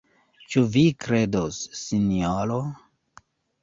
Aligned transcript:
Ĉu 0.53 0.63
vi 0.77 0.83
kredos, 1.05 1.61
sinjoro? 1.83 2.61